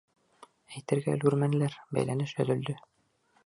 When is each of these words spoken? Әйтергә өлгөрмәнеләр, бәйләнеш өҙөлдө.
Әйтергә 0.77 1.13
өлгөрмәнеләр, 1.19 1.77
бәйләнеш 1.99 2.37
өҙөлдө. 2.45 2.81